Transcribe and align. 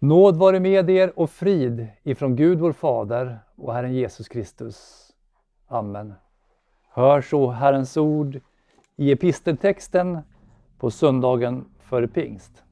Nåd 0.00 0.36
vare 0.36 0.60
med 0.60 0.90
er 0.90 1.12
och 1.18 1.30
frid 1.30 1.86
ifrån 2.02 2.36
Gud 2.36 2.58
vår 2.58 2.72
Fader 2.72 3.38
och 3.56 3.74
Herren 3.74 3.94
Jesus 3.94 4.28
Kristus. 4.28 5.08
Amen. 5.66 6.14
Hör 6.90 7.20
så 7.20 7.50
Herrens 7.50 7.96
ord 7.96 8.40
i 8.96 9.12
episteltexten 9.12 10.18
på 10.78 10.90
söndagen 10.90 11.64
före 11.78 12.08
pingst. 12.08 12.62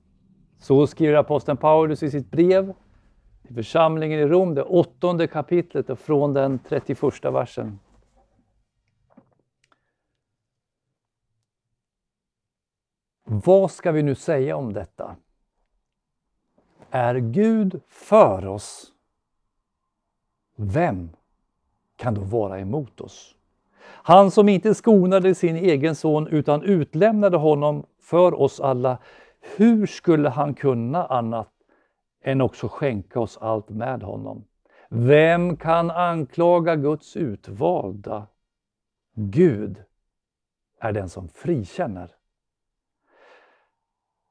Så 0.59 0.87
skriver 0.87 1.15
aposteln 1.15 1.56
Paulus 1.56 2.03
i 2.03 2.10
sitt 2.10 2.31
brev 2.31 2.74
till 3.47 3.54
församlingen 3.54 4.21
i 4.21 4.27
Rom, 4.27 4.54
det 4.54 4.63
åttonde 4.63 5.27
kapitlet 5.27 5.90
och 5.90 5.99
från 5.99 6.35
den 6.35 6.58
31 6.58 7.24
versen. 7.24 7.79
Vad 13.24 13.71
ska 13.71 13.93
vi 13.93 14.03
nu 14.03 14.15
säga 14.15 14.56
om 14.56 14.72
detta? 14.72 15.17
Är 16.97 17.15
Gud 17.15 17.80
för 17.88 18.46
oss, 18.46 18.92
vem 20.56 21.10
kan 21.96 22.14
då 22.14 22.20
vara 22.20 22.60
emot 22.60 23.00
oss? 23.00 23.34
Han 23.82 24.30
som 24.30 24.48
inte 24.48 24.74
skonade 24.74 25.34
sin 25.34 25.56
egen 25.56 25.95
son 25.95 26.27
utan 26.27 26.62
utlämnade 26.62 27.36
honom 27.36 27.86
för 28.00 28.41
oss 28.41 28.60
alla, 28.60 28.98
hur 29.56 29.86
skulle 29.86 30.28
han 30.28 30.55
kunna 30.55 31.06
annat 31.06 31.50
än 32.22 32.41
också 32.41 32.69
skänka 32.69 33.20
oss 33.20 33.38
allt 33.38 33.69
med 33.69 34.02
honom? 34.02 34.44
Vem 34.88 35.56
kan 35.56 35.91
anklaga 35.91 36.77
Guds 36.77 37.16
utvalda? 37.16 38.27
Gud 39.14 39.83
är 40.80 40.92
den 40.92 41.08
som 41.08 41.28
frikänner. 41.28 42.10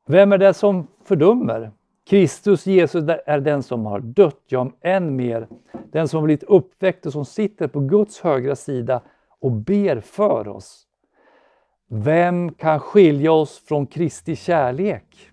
Vem 0.05 0.31
är 0.31 0.37
det 0.37 0.53
som 0.53 0.87
fördömer? 1.03 1.71
Kristus 2.05 2.65
Jesus 2.65 3.03
är 3.25 3.39
den 3.39 3.63
som 3.63 3.85
har 3.85 3.99
dött, 3.99 4.43
ja 4.47 4.71
än 4.81 5.15
mer, 5.15 5.47
den 5.91 6.07
som 6.07 6.17
har 6.17 6.25
blivit 6.25 6.43
uppväckt 6.43 7.05
och 7.05 7.11
som 7.11 7.25
sitter 7.25 7.67
på 7.67 7.79
Guds 7.79 8.19
högra 8.19 8.55
sida 8.55 9.01
och 9.39 9.51
ber 9.51 9.99
för 9.99 10.47
oss. 10.47 10.87
Vem 11.87 12.51
kan 12.51 12.79
skilja 12.79 13.31
oss 13.31 13.59
från 13.67 13.87
Kristi 13.87 14.35
kärlek? 14.35 15.31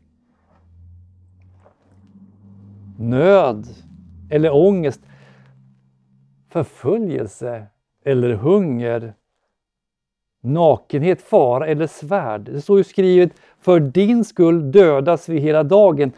Nöd 2.99 3.67
eller 4.31 4.55
ångest, 4.55 5.01
förföljelse 6.51 7.67
eller 8.05 8.35
hunger, 8.35 9.15
nakenhet, 10.43 11.23
fara 11.23 11.67
eller 11.67 11.87
svärd. 11.87 12.41
Det 12.41 12.61
står 12.61 12.79
ju 12.79 12.85
skrivet, 12.85 13.33
för 13.59 13.81
din 13.81 14.25
skull 14.25 14.73
dödas 14.73 15.29
vi 15.29 15.39
hela 15.39 15.63
dagen. 15.63 16.13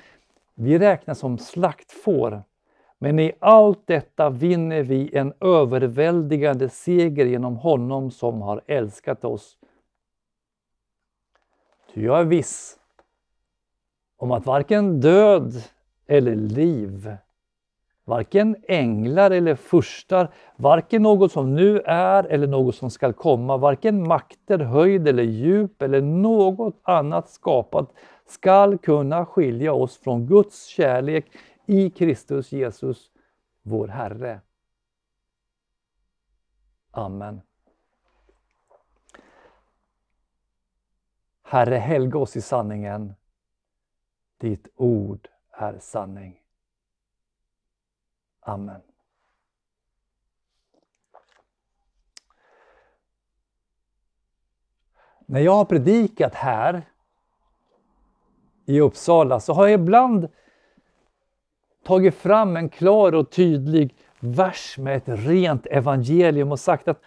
Vi 0.55 0.79
räknas 0.79 1.19
som 1.19 1.39
slaktfår. 1.39 2.43
Men 2.99 3.19
i 3.19 3.33
allt 3.39 3.87
detta 3.87 4.31
vinner 4.31 4.83
vi 4.83 5.17
en 5.17 5.33
överväldigande 5.41 6.69
seger 6.69 7.27
genom 7.27 7.57
honom 7.57 8.11
som 8.11 8.43
har 8.43 8.63
älskat 8.67 9.25
oss. 9.25 9.57
Ty 11.95 12.05
jag 12.05 12.21
är 12.21 12.25
viss 12.25 12.79
om 14.17 14.31
att 14.31 14.47
varken 14.47 15.01
död 15.01 15.53
eller 16.07 16.35
liv, 16.35 17.17
varken 18.05 18.57
änglar 18.69 19.31
eller 19.31 19.55
furstar, 19.55 20.31
varken 20.57 21.03
något 21.03 21.33
som 21.33 21.55
nu 21.55 21.81
är 21.81 22.25
eller 22.25 22.47
något 22.47 22.75
som 22.75 22.91
skall 22.91 23.13
komma, 23.13 23.57
varken 23.57 24.09
makter, 24.09 24.59
höjd 24.59 25.09
eller 25.09 25.23
djup 25.23 25.83
eller 25.83 26.01
något 26.01 26.81
annat 26.83 27.29
skapat 27.29 27.93
skall 28.27 28.78
kunna 28.78 29.27
skilja 29.27 29.72
oss 29.72 29.97
från 29.97 30.27
Guds 30.27 30.67
kärlek 30.67 31.27
i 31.67 31.91
Kristus 31.91 32.53
Jesus, 32.53 33.11
vår 33.62 33.89
Herre. 33.89 34.41
Amen. 36.91 37.41
Herre, 41.42 41.77
helga 41.77 42.18
oss 42.18 42.36
i 42.36 42.40
sanningen. 42.40 43.14
Ditt 44.39 44.68
ord 44.77 45.29
är 45.51 45.79
sanning. 45.79 46.40
Amen. 48.40 48.80
När 55.27 55.40
jag 55.40 55.52
har 55.52 55.64
predikat 55.64 56.34
här 56.34 56.83
i 58.67 58.80
Uppsala 58.80 59.41
så 59.41 59.52
har 59.52 59.67
jag 59.67 59.80
ibland 59.80 60.29
tagit 61.85 62.14
fram 62.14 62.57
en 62.57 62.69
klar 62.69 63.14
och 63.14 63.30
tydlig 63.30 63.95
vers 64.20 64.79
med 64.79 64.97
ett 64.97 65.08
rent 65.27 65.67
evangelium 65.67 66.52
och 66.52 66.61
sagt 66.61 66.89
att 66.89 67.01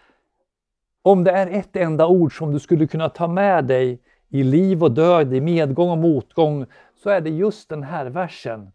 om 1.02 1.24
det 1.24 1.32
är 1.32 1.48
ett 1.48 1.76
enda 1.76 2.08
ord 2.08 2.38
som 2.38 2.52
du 2.52 2.60
skulle 2.60 2.88
kunna 2.88 3.10
ta 3.10 3.28
med 3.28 3.66
dig 3.66 4.02
i 4.30 4.44
liv 4.44 4.84
och 4.84 4.92
död, 4.92 5.34
i 5.34 5.42
medgång 5.42 5.90
och 5.90 5.98
motgång, 5.98 6.66
så 6.96 7.10
är 7.10 7.22
det 7.22 7.30
just 7.30 7.70
den 7.70 7.84
här 7.84 8.06
versen. 8.06 8.72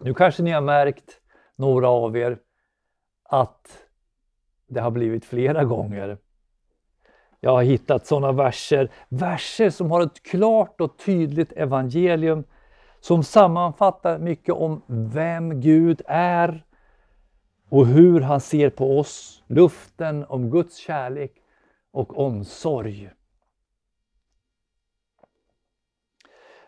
Nu 0.00 0.14
kanske 0.14 0.42
ni 0.42 0.50
har 0.50 0.60
märkt, 0.60 1.20
några 1.56 1.88
av 1.88 2.16
er, 2.16 2.38
att 3.22 3.78
det 4.66 4.80
har 4.80 4.90
blivit 4.90 5.24
flera 5.24 5.64
gånger. 5.64 6.18
Jag 7.46 7.52
har 7.52 7.62
hittat 7.62 8.06
sådana 8.06 8.32
verser, 8.32 8.90
verser 9.08 9.70
som 9.70 9.90
har 9.90 10.00
ett 10.00 10.22
klart 10.22 10.80
och 10.80 10.98
tydligt 10.98 11.52
evangelium 11.52 12.44
som 13.00 13.22
sammanfattar 13.22 14.18
mycket 14.18 14.54
om 14.54 14.82
vem 14.86 15.60
Gud 15.60 16.02
är 16.06 16.64
och 17.68 17.86
hur 17.86 18.20
han 18.20 18.40
ser 18.40 18.70
på 18.70 18.98
oss, 18.98 19.42
luften 19.46 20.24
om 20.24 20.50
Guds 20.50 20.76
kärlek 20.76 21.32
och 21.90 22.18
omsorg. 22.18 23.10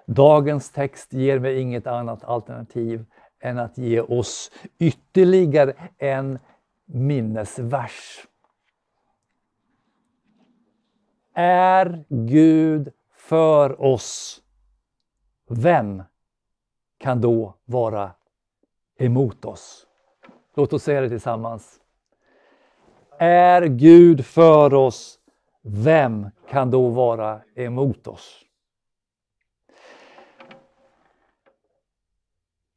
Dagens 0.07 0.71
text 0.71 1.13
ger 1.13 1.39
mig 1.39 1.61
inget 1.61 1.87
annat 1.87 2.25
alternativ 2.25 3.05
än 3.41 3.59
att 3.59 3.79
ge 3.79 4.01
oss 4.01 4.51
ytterligare 4.79 5.75
en 5.99 6.39
minnesvers. 6.87 8.28
Är 11.41 12.05
Gud 12.09 12.93
för 13.15 13.81
oss, 13.83 14.43
vem 15.49 16.03
kan 16.99 17.21
då 17.21 17.55
vara 17.65 18.11
emot 18.97 19.45
oss? 19.45 19.87
Låt 20.55 20.73
oss 20.73 20.83
säga 20.83 21.01
det 21.01 21.09
tillsammans. 21.09 21.81
Är 23.19 23.63
Gud 23.63 24.27
för 24.27 24.75
oss, 24.75 25.19
vem 25.63 26.31
kan 26.49 26.71
då 26.71 26.89
vara 26.89 27.43
emot 27.55 28.07
oss? 28.07 28.45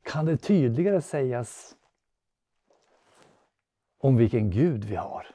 Kan 0.04 0.26
det 0.26 0.38
tydligare 0.38 1.02
sägas 1.02 1.76
om 3.98 4.18
vilken 4.18 4.50
Gud 4.50 4.84
vi 4.84 4.96
har? 4.96 5.28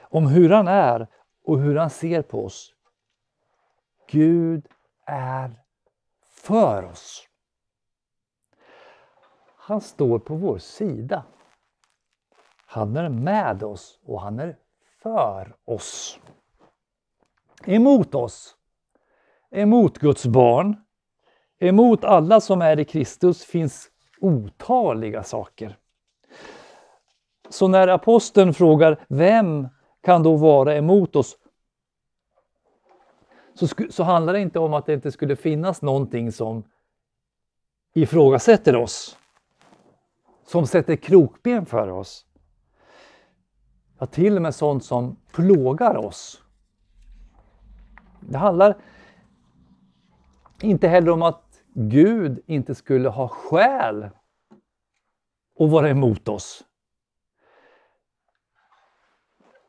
Om 0.00 0.26
hur 0.26 0.50
han 0.50 0.68
är 0.68 1.08
och 1.46 1.60
hur 1.60 1.76
han 1.76 1.90
ser 1.90 2.22
på 2.22 2.44
oss. 2.44 2.74
Gud 4.08 4.66
är 5.06 5.62
för 6.24 6.84
oss. 6.84 7.28
Han 9.56 9.80
står 9.80 10.18
på 10.18 10.34
vår 10.34 10.58
sida. 10.58 11.24
Han 12.66 12.96
är 12.96 13.08
med 13.08 13.62
oss 13.62 14.00
och 14.04 14.20
han 14.20 14.38
är 14.40 14.56
för 15.02 15.56
oss. 15.64 16.18
Emot 17.64 18.14
oss, 18.14 18.56
emot 19.50 19.98
Guds 19.98 20.26
barn, 20.26 20.76
emot 21.58 22.04
alla 22.04 22.40
som 22.40 22.62
är 22.62 22.80
i 22.80 22.84
Kristus 22.84 23.44
finns 23.44 23.90
otaliga 24.20 25.22
saker. 25.22 25.78
Så 27.48 27.68
när 27.68 27.88
aposteln 27.88 28.54
frågar 28.54 29.04
vem 29.08 29.68
kan 30.06 30.22
då 30.22 30.36
vara 30.36 30.76
emot 30.76 31.16
oss 31.16 31.36
så, 33.54 33.66
så 33.90 34.02
handlar 34.02 34.32
det 34.32 34.40
inte 34.40 34.58
om 34.58 34.74
att 34.74 34.86
det 34.86 34.94
inte 34.94 35.12
skulle 35.12 35.36
finnas 35.36 35.82
någonting 35.82 36.32
som 36.32 36.64
ifrågasätter 37.94 38.76
oss 38.76 39.18
som 40.46 40.66
sätter 40.66 40.96
krokben 40.96 41.66
för 41.66 41.88
oss. 41.88 42.26
Ja, 43.98 44.06
till 44.06 44.36
och 44.36 44.42
med 44.42 44.54
sånt 44.54 44.84
som 44.84 45.16
plågar 45.32 45.96
oss. 45.96 46.42
Det 48.20 48.38
handlar 48.38 48.76
inte 50.62 50.88
heller 50.88 51.10
om 51.10 51.22
att 51.22 51.62
Gud 51.74 52.42
inte 52.46 52.74
skulle 52.74 53.08
ha 53.08 53.28
skäl 53.28 54.02
att 55.60 55.70
vara 55.70 55.90
emot 55.90 56.28
oss. 56.28 56.64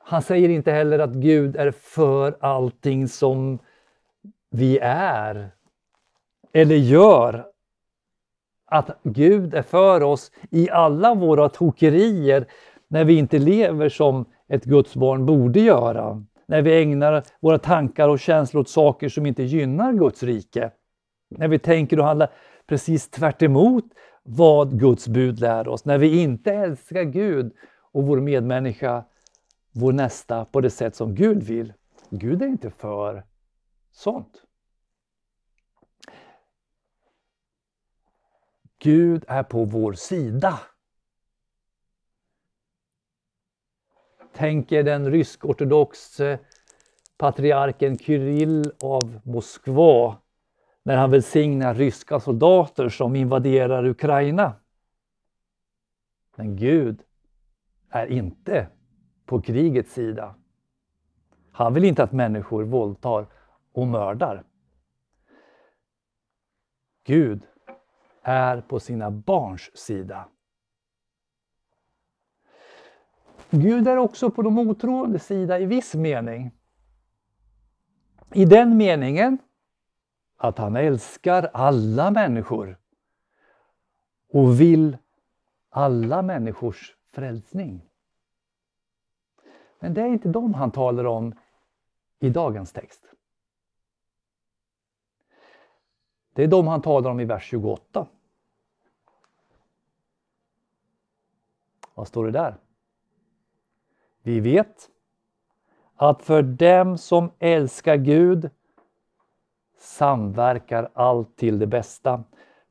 Han 0.09 0.21
säger 0.21 0.49
inte 0.49 0.71
heller 0.71 0.99
att 0.99 1.13
Gud 1.13 1.55
är 1.55 1.71
för 1.71 2.37
allting 2.39 3.07
som 3.07 3.59
vi 4.49 4.79
är 4.81 5.51
eller 6.53 6.75
gör 6.75 7.45
att 8.65 8.99
Gud 9.03 9.53
är 9.53 9.61
för 9.61 10.03
oss 10.03 10.31
i 10.51 10.69
alla 10.69 11.15
våra 11.15 11.49
tokerier 11.49 12.47
när 12.87 13.03
vi 13.03 13.17
inte 13.17 13.39
lever 13.39 13.89
som 13.89 14.25
ett 14.47 14.63
Guds 14.63 14.95
barn 14.95 15.25
borde 15.25 15.59
göra. 15.59 16.23
När 16.45 16.61
vi 16.61 16.81
ägnar 16.81 17.23
våra 17.39 17.59
tankar 17.59 18.09
och 18.09 18.19
känslor 18.19 18.61
åt 18.61 18.69
saker 18.69 19.09
som 19.09 19.25
inte 19.25 19.43
gynnar 19.43 19.93
Guds 19.93 20.23
rike. 20.23 20.71
När 21.29 21.47
vi 21.47 21.59
tänker 21.59 21.99
och 21.99 22.05
handlar 22.05 22.29
precis 22.67 23.09
tvärt 23.09 23.41
vad 24.23 24.79
Guds 24.79 25.07
bud 25.07 25.39
lär 25.39 25.67
oss. 25.67 25.85
När 25.85 25.97
vi 25.97 26.21
inte 26.21 26.51
älskar 26.53 27.03
Gud 27.03 27.53
och 27.91 28.07
vår 28.07 28.19
medmänniska, 28.19 29.03
vår 29.77 29.93
nästa, 29.93 30.45
på 30.45 30.61
det 30.61 30.69
sätt 30.69 30.95
som 30.95 31.15
Gud 31.15 31.43
vill. 31.43 31.73
Gud 32.09 32.41
är 32.41 32.47
inte 32.47 32.69
för 32.69 33.23
sånt. 33.91 34.43
Gud 38.79 39.25
är 39.27 39.43
på 39.43 39.65
vår 39.65 39.93
sida. 39.93 40.59
Tänk 44.33 44.71
er 44.71 44.83
den 44.83 45.11
rysk-ortodoxe 45.11 46.39
patriarken 47.17 47.97
Kyrill 47.97 48.71
av 48.81 49.19
Moskva 49.23 50.17
när 50.83 50.97
han 50.97 51.11
välsignar 51.11 51.73
ryska 51.73 52.19
soldater 52.19 52.89
som 52.89 53.15
invaderar 53.15 53.85
Ukraina. 53.85 54.55
Men 56.35 56.55
Gud 56.55 57.03
är 57.89 58.07
inte 58.07 58.67
på 59.27 59.41
krigets 59.41 59.93
sida. 59.93 60.35
Han 61.51 61.73
vill 61.73 61.83
inte 61.83 62.03
att 62.03 62.11
människor 62.11 62.63
våldtar 62.63 63.25
och 63.71 63.87
mördar. 63.87 64.43
Gud 67.03 67.47
är 68.21 68.61
på 68.61 68.79
sina 68.79 69.11
barns 69.11 69.77
sida. 69.77 70.27
Gud 73.49 73.87
är 73.87 73.97
också 73.97 74.31
på 74.31 74.41
de 74.41 74.57
otroendes 74.57 75.25
sida 75.25 75.59
i 75.59 75.65
viss 75.65 75.95
mening. 75.95 76.51
I 78.33 78.45
den 78.45 78.77
meningen 78.77 79.37
att 80.37 80.57
han 80.57 80.75
älskar 80.75 81.49
alla 81.53 82.11
människor 82.11 82.77
och 84.33 84.61
vill 84.61 84.97
alla 85.69 86.21
människors 86.21 86.95
frälsning. 87.11 87.89
Men 89.79 89.93
det 89.93 90.01
är 90.01 90.07
inte 90.07 90.29
dem 90.29 90.53
han 90.53 90.71
talar 90.71 91.05
om 91.05 91.33
i 92.19 92.29
dagens 92.29 92.71
text. 92.71 93.03
Det 96.33 96.43
är 96.43 96.47
dem 96.47 96.67
han 96.67 96.81
talar 96.81 97.11
om 97.11 97.19
i 97.19 97.25
vers 97.25 97.43
28. 97.43 98.07
Vad 101.93 102.07
står 102.07 102.25
det 102.25 102.31
där? 102.31 102.57
Vi 104.21 104.39
vet 104.39 104.89
att 105.95 106.21
för 106.21 106.41
dem 106.41 106.97
som 106.97 107.31
älskar 107.39 107.95
Gud 107.95 108.49
samverkar 109.77 110.89
allt 110.93 111.37
till 111.37 111.59
det 111.59 111.67
bästa. 111.67 112.23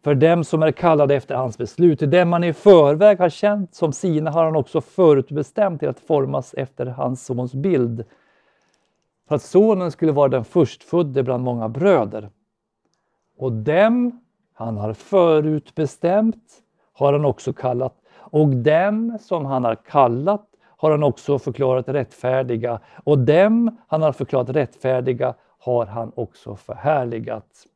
För 0.06 0.14
dem 0.14 0.44
som 0.44 0.62
är 0.62 0.72
kallade 0.72 1.14
efter 1.14 1.34
hans 1.34 1.58
beslut, 1.58 1.98
till 1.98 2.10
dem 2.10 2.28
man 2.28 2.44
i 2.44 2.52
förväg 2.52 3.18
har 3.18 3.28
känt 3.28 3.74
som 3.74 3.92
sina 3.92 4.30
har 4.30 4.44
han 4.44 4.56
också 4.56 4.80
förutbestämt 4.80 5.80
till 5.80 5.88
att 5.88 6.00
formas 6.00 6.54
efter 6.54 6.86
hans 6.86 7.26
sons 7.26 7.54
bild. 7.54 8.04
För 9.28 9.34
att 9.34 9.42
sonen 9.42 9.90
skulle 9.90 10.12
vara 10.12 10.28
den 10.28 10.44
förstfödde 10.44 11.22
bland 11.22 11.44
många 11.44 11.68
bröder. 11.68 12.30
Och 13.38 13.52
dem 13.52 14.20
han 14.54 14.76
har 14.76 14.92
förutbestämt 14.92 16.62
har 16.92 17.12
han 17.12 17.24
också 17.24 17.52
kallat. 17.52 17.94
Och 18.18 18.48
dem 18.48 19.18
som 19.20 19.44
han 19.44 19.64
har 19.64 19.74
kallat 19.74 20.46
har 20.76 20.90
han 20.90 21.02
också 21.02 21.38
förklarat 21.38 21.88
rättfärdiga. 21.88 22.80
Och 23.04 23.18
dem 23.18 23.76
han 23.88 24.02
har 24.02 24.12
förklarat 24.12 24.48
rättfärdiga 24.48 25.34
har 25.58 25.86
han 25.86 26.12
också 26.14 26.56
förhärligat. 26.56 27.66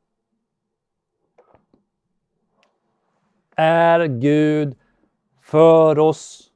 Är 3.63 4.07
Gud 4.07 4.77
för 5.41 5.99
oss, 5.99 6.53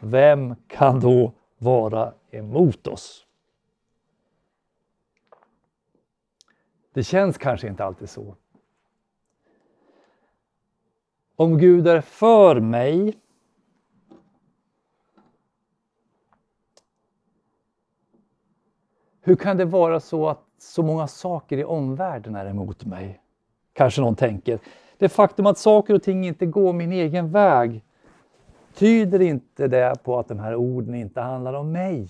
vem 0.00 0.54
kan 0.68 1.00
då 1.00 1.32
vara 1.58 2.14
emot 2.30 2.86
oss? 2.86 3.26
Det 6.92 7.04
känns 7.04 7.38
kanske 7.38 7.68
inte 7.68 7.84
alltid 7.84 8.10
så. 8.10 8.36
Om 11.36 11.58
Gud 11.58 11.86
är 11.86 12.00
för 12.00 12.60
mig 12.60 13.18
Hur 19.20 19.36
kan 19.36 19.56
det 19.56 19.64
vara 19.64 20.00
så 20.00 20.28
att 20.28 20.44
så 20.58 20.82
många 20.82 21.06
saker 21.06 21.58
i 21.58 21.64
omvärlden 21.64 22.34
är 22.34 22.46
emot 22.46 22.84
mig? 22.84 23.20
Kanske 23.72 24.00
någon 24.00 24.16
tänker. 24.16 24.60
Det 24.98 25.08
faktum 25.08 25.46
att 25.46 25.58
saker 25.58 25.94
och 25.94 26.02
ting 26.02 26.26
inte 26.26 26.46
går 26.46 26.72
min 26.72 26.92
egen 26.92 27.30
väg, 27.30 27.82
tyder 28.74 29.20
inte 29.20 29.68
det 29.68 29.94
på 30.04 30.18
att 30.18 30.28
de 30.28 30.38
här 30.38 30.54
orden 30.54 30.94
inte 30.94 31.20
handlar 31.20 31.54
om 31.54 31.72
mig? 31.72 32.08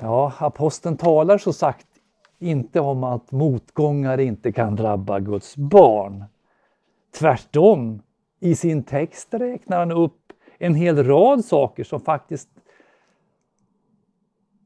Ja, 0.00 0.32
aposteln 0.38 0.96
talar 0.96 1.38
så 1.38 1.52
sagt 1.52 1.86
inte 2.38 2.80
om 2.80 3.04
att 3.04 3.32
motgångar 3.32 4.20
inte 4.20 4.52
kan 4.52 4.76
drabba 4.76 5.20
Guds 5.20 5.56
barn. 5.56 6.24
Tvärtom, 7.18 8.02
i 8.40 8.54
sin 8.54 8.82
text 8.82 9.34
räknar 9.34 9.78
han 9.78 9.92
upp 9.92 10.32
en 10.58 10.74
hel 10.74 11.04
rad 11.04 11.44
saker 11.44 11.84
som 11.84 12.00
faktiskt 12.00 12.48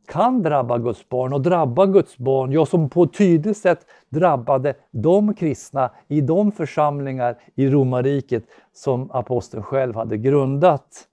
kan 0.09 0.43
drabba 0.43 0.79
Guds 0.79 1.09
barn 1.09 1.33
och 1.33 1.43
drabba 1.43 1.87
Guds 1.87 2.19
barn, 2.19 2.53
ja 2.53 2.67
som 2.67 2.91
på 2.91 3.03
ett 3.03 3.13
tydligt 3.13 3.57
sätt 3.57 3.87
drabbade 4.09 4.75
de 4.91 5.35
kristna 5.35 5.91
i 6.09 6.21
de 6.21 6.53
församlingar 6.53 7.43
i 7.55 7.69
romarriket 7.69 8.45
som 8.73 9.11
aposteln 9.11 9.63
själv 9.63 9.95
hade 9.95 10.17
grundat. 10.17 11.09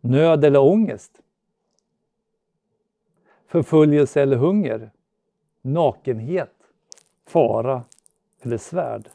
Nöd 0.00 0.44
eller 0.44 0.60
ångest? 0.60 1.20
Förföljelse 3.46 4.22
eller 4.22 4.36
hunger? 4.36 4.90
Nakenhet? 5.62 6.54
Fara 7.26 7.82
eller 8.42 8.58
svärd? 8.58 9.08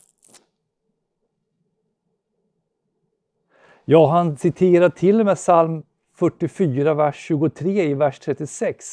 Ja, 3.85 4.07
han 4.07 4.37
citerar 4.37 4.89
till 4.89 5.19
och 5.19 5.25
med 5.25 5.35
psalm 5.35 5.83
44, 6.15 6.93
vers 6.93 7.15
23 7.15 7.83
i 7.83 7.93
vers 7.93 8.19
36. 8.19 8.85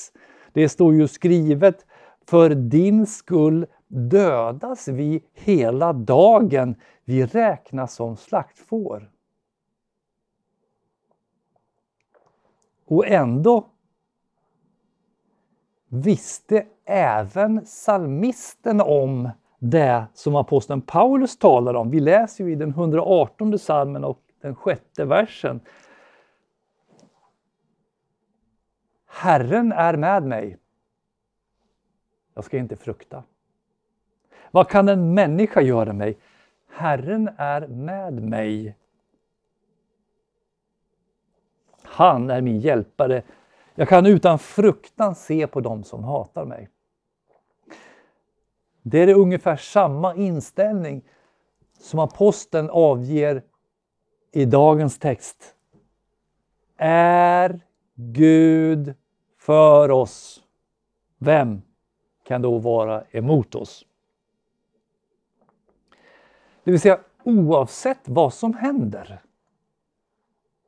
Det 0.53 0.69
står 0.69 0.95
ju 0.95 1.09
skrivet 1.09 1.87
För 2.27 2.51
din 2.51 3.07
skull 3.07 3.67
dödas 3.89 4.89
vi 4.89 5.23
hela 5.35 5.93
dagen, 5.93 6.75
vi 7.05 7.27
räknas 7.27 7.95
som 7.95 8.17
slaktfår. 8.17 9.11
Och 12.87 13.07
ändå 13.07 13.67
visste 15.89 16.67
även 16.85 17.67
salmisten 17.67 18.81
om 18.81 19.31
det 19.59 20.07
som 20.15 20.37
aposteln 20.37 20.81
Paulus 20.81 21.39
talar 21.39 21.75
om. 21.75 21.91
Vi 21.91 22.01
läser 22.01 22.45
ju 22.45 22.53
i 22.53 22.55
den 22.55 22.71
118 22.71 23.59
salmen 23.59 24.05
och 24.05 24.21
den 24.41 24.55
sjätte 24.55 25.05
versen. 25.05 25.61
Herren 29.07 29.73
är 29.73 29.97
med 29.97 30.23
mig. 30.23 30.57
Jag 32.35 32.45
ska 32.45 32.59
inte 32.59 32.77
frukta. 32.77 33.25
Vad 34.51 34.69
kan 34.69 34.89
en 34.89 35.15
människa 35.15 35.61
göra 35.61 35.93
mig? 35.93 36.19
Herren 36.69 37.31
är 37.37 37.67
med 37.67 38.23
mig. 38.23 38.77
Han 41.83 42.31
är 42.31 42.41
min 42.41 42.61
hjälpare. 42.61 43.23
Jag 43.75 43.89
kan 43.89 44.07
utan 44.07 44.39
fruktan 44.39 45.15
se 45.15 45.47
på 45.47 45.61
dem 45.61 45.85
som 45.85 46.05
hatar 46.05 46.45
mig. 46.45 46.69
Det 48.83 48.99
är 48.99 49.15
ungefär 49.15 49.57
samma 49.57 50.15
inställning 50.15 51.03
som 51.79 51.99
aposteln 51.99 52.71
avger 52.71 53.43
i 54.33 54.45
dagens 54.45 54.99
text. 54.99 55.55
Är 56.77 57.61
Gud 57.95 58.95
för 59.39 59.91
oss? 59.91 60.43
Vem 61.19 61.63
kan 62.25 62.43
då 62.43 62.59
vara 62.59 63.05
emot 63.11 63.55
oss? 63.55 63.87
Det 66.65 66.71
vill 66.71 66.81
säga 66.81 67.01
oavsett 67.25 68.01
vad 68.05 68.35
som 68.35 68.55
händer 68.55 69.23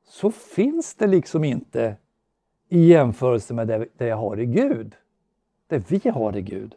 så 0.05 0.31
finns 0.31 0.95
det 0.95 1.07
liksom 1.07 1.45
inte 1.45 1.97
i 2.69 2.87
jämförelse 2.87 3.55
med 3.55 3.89
det, 3.97 4.07
jag 4.07 4.17
har 4.17 4.41
i 4.41 4.47
Gud. 4.47 4.95
Det 5.67 5.91
vi 5.91 6.09
har 6.09 6.37
i 6.37 6.43
Gud. 6.43 6.75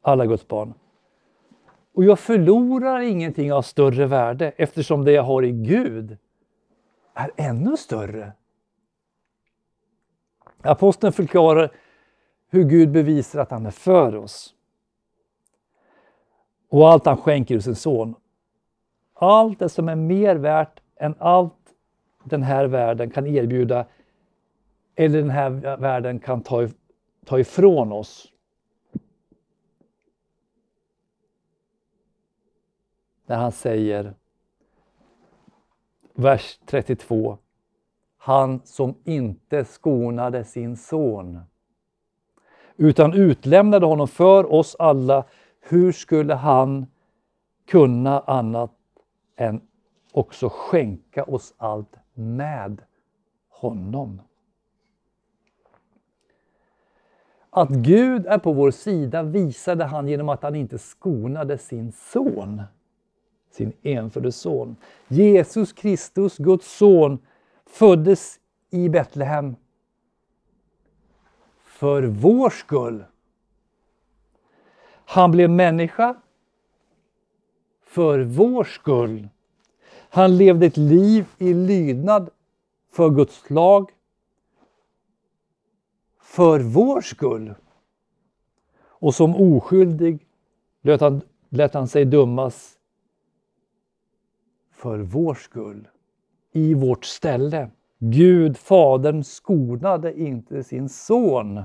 Alla 0.00 0.26
Guds 0.26 0.48
barn. 0.48 0.74
Och 1.94 2.04
jag 2.04 2.18
förlorar 2.18 3.00
ingenting 3.00 3.52
av 3.52 3.62
större 3.62 4.06
värde 4.06 4.52
eftersom 4.56 5.04
det 5.04 5.12
jag 5.12 5.22
har 5.22 5.42
i 5.42 5.52
Gud 5.52 6.18
är 7.14 7.30
ännu 7.36 7.76
större. 7.76 8.32
Aposteln 10.62 11.12
förklarar 11.12 11.70
hur 12.48 12.64
Gud 12.64 12.90
bevisar 12.90 13.40
att 13.40 13.50
han 13.50 13.66
är 13.66 13.70
för 13.70 14.16
oss. 14.16 14.54
Och 16.68 16.90
allt 16.90 17.06
han 17.06 17.16
skänker 17.16 17.54
ur 17.54 17.60
sin 17.60 17.74
son. 17.74 18.14
Allt 19.14 19.58
det 19.58 19.68
som 19.68 19.88
är 19.88 19.96
mer 19.96 20.36
värt 20.36 20.80
än 20.96 21.14
allt 21.18 21.54
den 22.24 22.42
här 22.42 22.66
världen 22.66 23.10
kan 23.10 23.26
erbjuda 23.26 23.86
eller 24.94 25.18
den 25.18 25.30
här 25.30 25.50
världen 25.76 26.18
kan 26.18 26.42
ta, 26.42 26.68
ta 27.24 27.38
ifrån 27.38 27.92
oss. 27.92 28.29
När 33.30 33.36
han 33.36 33.52
säger, 33.52 34.14
vers 36.14 36.58
32, 36.66 37.38
han 38.16 38.60
som 38.64 38.94
inte 39.04 39.64
skonade 39.64 40.44
sin 40.44 40.76
son 40.76 41.40
utan 42.76 43.14
utlämnade 43.14 43.86
honom 43.86 44.08
för 44.08 44.52
oss 44.52 44.76
alla, 44.78 45.24
hur 45.60 45.92
skulle 45.92 46.34
han 46.34 46.86
kunna 47.66 48.20
annat 48.20 48.72
än 49.36 49.60
också 50.12 50.48
skänka 50.52 51.24
oss 51.24 51.54
allt 51.56 51.96
med 52.14 52.82
honom? 53.48 54.22
Att 57.50 57.70
Gud 57.70 58.26
är 58.26 58.38
på 58.38 58.52
vår 58.52 58.70
sida 58.70 59.22
visade 59.22 59.84
han 59.84 60.08
genom 60.08 60.28
att 60.28 60.42
han 60.42 60.54
inte 60.54 60.78
skonade 60.78 61.58
sin 61.58 61.92
son, 61.92 62.62
sin 63.50 63.72
enfödde 63.82 64.32
son. 64.32 64.76
Jesus 65.08 65.72
Kristus, 65.72 66.36
Guds 66.36 66.76
son, 66.76 67.18
föddes 67.66 68.40
i 68.70 68.88
Betlehem 68.88 69.56
för 71.64 72.02
vår 72.02 72.50
skull. 72.50 73.04
Han 75.04 75.30
blev 75.30 75.50
människa 75.50 76.16
för 77.82 78.20
vår 78.20 78.64
skull. 78.64 79.28
Han 80.10 80.36
levde 80.36 80.66
ett 80.66 80.76
liv 80.76 81.26
i 81.38 81.54
lydnad 81.54 82.30
för 82.92 83.10
Guds 83.10 83.50
lag 83.50 83.90
för 86.20 86.60
vår 86.60 87.00
skull. 87.00 87.54
Och 88.82 89.14
som 89.14 89.34
oskyldig 89.34 90.26
lät 90.80 91.00
han, 91.00 91.20
lät 91.48 91.74
han 91.74 91.88
sig 91.88 92.04
dömas 92.04 92.79
för 94.80 94.98
vår 94.98 95.34
skull, 95.34 95.88
i 96.52 96.74
vårt 96.74 97.04
ställe. 97.04 97.70
Gud, 97.98 98.56
Fadern, 98.56 99.24
skonade 99.24 100.20
inte 100.20 100.64
sin 100.64 100.88
son. 100.88 101.62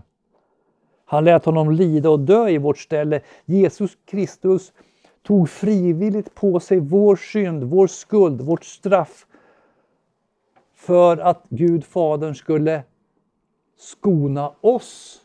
Han 1.05 1.23
lät 1.23 1.45
honom 1.45 1.71
lida 1.71 2.09
och 2.09 2.19
dö 2.19 2.49
i 2.49 2.57
vårt 2.57 2.77
ställe. 2.77 3.21
Jesus 3.45 3.97
Kristus 4.05 4.73
tog 5.23 5.49
frivilligt 5.49 6.35
på 6.35 6.59
sig 6.59 6.79
vår 6.79 7.15
synd, 7.15 7.63
vår 7.63 7.87
skuld, 7.87 8.41
vårt 8.41 8.63
straff 8.63 9.25
för 10.73 11.17
att 11.17 11.45
Gud, 11.49 11.85
Fadern, 11.85 12.35
skulle 12.35 12.83
skona 13.77 14.51
oss. 14.61 15.21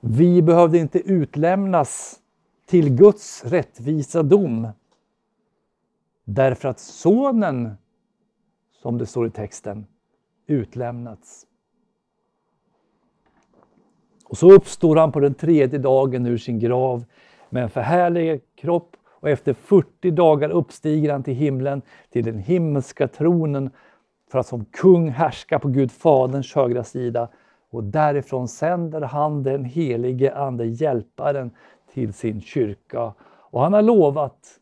Vi 0.00 0.42
behövde 0.42 0.78
inte 0.78 0.98
utlämnas 0.98 2.20
till 2.68 2.90
Guds 2.90 3.44
rättvisa 3.44 4.22
dom. 4.22 4.68
Därför 6.24 6.68
att 6.68 6.78
Sonen, 6.78 7.74
som 8.82 8.98
det 8.98 9.06
står 9.06 9.26
i 9.26 9.30
texten, 9.30 9.86
utlämnats. 10.46 11.46
Och 14.24 14.38
så 14.38 14.52
uppstår 14.52 14.96
han 14.96 15.12
på 15.12 15.20
den 15.20 15.34
tredje 15.34 15.78
dagen 15.78 16.26
ur 16.26 16.38
sin 16.38 16.58
grav. 16.58 17.04
Med 17.50 17.62
en 17.62 17.70
förhärligad 17.70 18.40
kropp 18.54 18.96
och 19.06 19.28
efter 19.28 19.52
40 19.52 20.10
dagar 20.10 20.50
uppstiger 20.50 21.12
han 21.12 21.22
till 21.22 21.34
himlen, 21.34 21.82
till 22.10 22.24
den 22.24 22.38
himmelska 22.38 23.08
tronen 23.08 23.70
för 24.30 24.38
att 24.38 24.46
som 24.46 24.64
kung 24.64 25.08
härska 25.08 25.58
på 25.58 25.68
Gud 25.68 25.92
Faderns 25.92 26.54
högra 26.54 26.84
sida. 26.84 27.28
Och 27.70 27.84
därifrån 27.84 28.48
sänder 28.48 29.00
han 29.00 29.42
den 29.42 29.64
helige 29.64 30.34
Ande, 30.34 30.66
Hjälparen, 30.66 31.50
till 31.98 32.12
sin 32.12 32.40
kyrka. 32.40 33.14
Och 33.50 33.62
han 33.62 33.72
har 33.72 33.82
lovat 33.82 34.60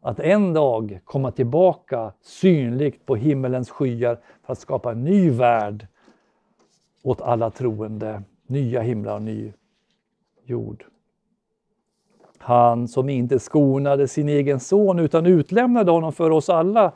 att 0.00 0.20
en 0.20 0.52
dag 0.52 1.00
komma 1.04 1.30
tillbaka 1.30 2.12
synligt 2.20 3.06
på 3.06 3.16
himmelens 3.16 3.70
skyar 3.70 4.18
för 4.46 4.52
att 4.52 4.58
skapa 4.58 4.92
en 4.92 5.04
ny 5.04 5.30
värld 5.30 5.86
åt 7.02 7.20
alla 7.20 7.50
troende, 7.50 8.22
nya 8.46 8.80
himlar 8.80 9.14
och 9.14 9.22
ny 9.22 9.52
jord. 10.44 10.84
Han 12.38 12.88
som 12.88 13.08
inte 13.08 13.38
skonade 13.38 14.08
sin 14.08 14.28
egen 14.28 14.60
son 14.60 14.98
utan 14.98 15.26
utlämnade 15.26 15.90
honom 15.90 16.12
för 16.12 16.30
oss 16.30 16.48
alla. 16.48 16.92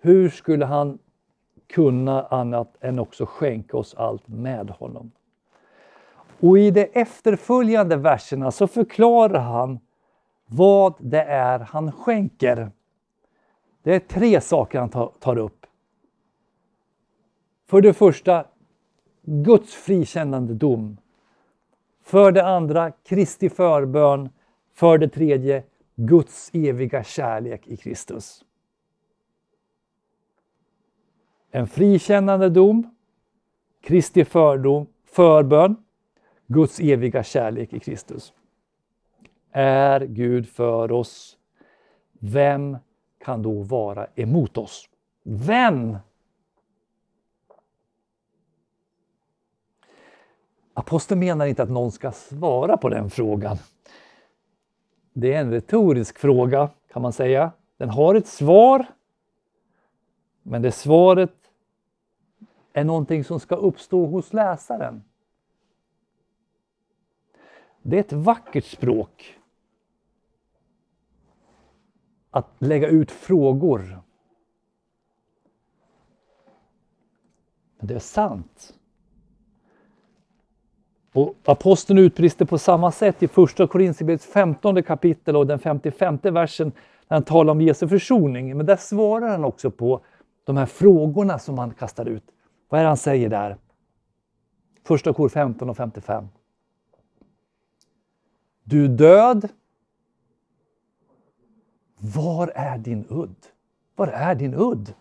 Hur 0.00 0.28
skulle 0.28 0.64
han 0.64 0.98
kunna 1.66 2.22
annat 2.22 2.76
än 2.80 2.98
också 2.98 3.26
skänka 3.26 3.76
oss 3.76 3.94
allt 3.94 4.28
med 4.28 4.70
honom. 4.70 5.10
Och 6.40 6.58
i 6.58 6.70
de 6.70 6.88
efterföljande 6.92 7.96
verserna 7.96 8.50
så 8.50 8.66
förklarar 8.66 9.40
han 9.40 9.78
vad 10.46 10.94
det 10.98 11.22
är 11.22 11.58
han 11.58 11.92
skänker. 11.92 12.70
Det 13.82 13.94
är 13.94 14.00
tre 14.00 14.40
saker 14.40 14.78
han 14.78 15.10
tar 15.20 15.38
upp. 15.38 15.66
För 17.66 17.80
det 17.80 17.92
första 17.92 18.46
Guds 19.22 19.74
frikännande 19.74 20.54
dom. 20.54 20.96
För 22.02 22.32
det 22.32 22.46
andra 22.46 22.90
Kristi 22.90 23.50
förbön. 23.50 24.28
För 24.74 24.98
det 24.98 25.08
tredje 25.08 25.62
Guds 25.94 26.50
eviga 26.52 27.04
kärlek 27.04 27.66
i 27.66 27.76
Kristus. 27.76 28.44
En 31.50 31.66
frikännande 31.66 32.48
dom, 32.48 32.94
Kristi 33.82 34.24
fördom, 34.24 34.86
förbön, 35.04 35.83
Guds 36.54 36.80
eviga 36.80 37.22
kärlek 37.22 37.72
i 37.72 37.80
Kristus. 37.80 38.32
Är 39.52 40.00
Gud 40.00 40.48
för 40.48 40.92
oss, 40.92 41.36
vem 42.12 42.76
kan 43.24 43.42
då 43.42 43.62
vara 43.62 44.06
emot 44.14 44.58
oss? 44.58 44.88
Vem? 45.22 45.96
Aposteln 50.74 51.20
menar 51.20 51.46
inte 51.46 51.62
att 51.62 51.70
någon 51.70 51.92
ska 51.92 52.12
svara 52.12 52.76
på 52.76 52.88
den 52.88 53.10
frågan. 53.10 53.56
Det 55.12 55.32
är 55.32 55.40
en 55.40 55.50
retorisk 55.50 56.18
fråga 56.18 56.70
kan 56.92 57.02
man 57.02 57.12
säga. 57.12 57.52
Den 57.76 57.90
har 57.90 58.14
ett 58.14 58.26
svar, 58.26 58.86
men 60.42 60.62
det 60.62 60.72
svaret 60.72 61.34
är 62.72 62.84
någonting 62.84 63.24
som 63.24 63.40
ska 63.40 63.54
uppstå 63.54 64.06
hos 64.06 64.32
läsaren. 64.32 65.02
Det 67.86 67.96
är 67.96 68.00
ett 68.00 68.12
vackert 68.12 68.64
språk. 68.64 69.38
Att 72.30 72.46
lägga 72.58 72.88
ut 72.88 73.10
frågor. 73.10 74.00
Men 77.78 77.86
det 77.86 77.94
är 77.94 77.98
sant. 77.98 78.74
Och 81.12 81.34
aposteln 81.44 81.98
utbrister 81.98 82.44
på 82.44 82.58
samma 82.58 82.92
sätt 82.92 83.22
i 83.22 83.28
första 83.28 83.66
Korinthierbrevets 83.66 84.26
15 84.26 84.82
kapitel 84.82 85.36
och 85.36 85.46
den 85.46 85.58
55 85.58 86.18
versen 86.22 86.72
när 87.08 87.16
han 87.16 87.24
talar 87.24 87.52
om 87.52 87.60
Jesu 87.60 87.88
försoning. 87.88 88.56
Men 88.56 88.66
där 88.66 88.76
svarar 88.76 89.28
han 89.28 89.44
också 89.44 89.70
på 89.70 90.00
de 90.44 90.56
här 90.56 90.66
frågorna 90.66 91.38
som 91.38 91.58
han 91.58 91.74
kastar 91.74 92.06
ut. 92.06 92.24
Vad 92.68 92.80
är 92.80 92.84
det 92.84 92.88
han 92.88 92.96
säger 92.96 93.28
där? 93.28 93.56
Första 94.84 95.12
kor 95.12 95.28
15 95.28 95.70
och 95.70 95.76
55. 95.76 96.28
Du 98.64 98.88
död. 98.88 99.48
Var 101.98 102.52
är 102.54 102.78
din 102.78 103.06
udd? 103.08 103.36
Var 103.96 104.08
är 104.08 104.34
din 104.34 104.54
udd? 104.54 104.94